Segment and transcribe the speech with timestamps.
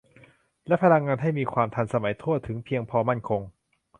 [0.67, 3.41] และพลังงานให้มีความทันสมัย ทั่วถึง เพียงพอ มั่นคง